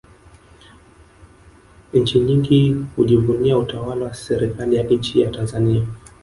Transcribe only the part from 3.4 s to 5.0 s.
utawala wa serikali ya